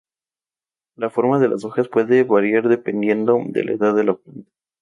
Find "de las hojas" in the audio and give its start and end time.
1.37-1.87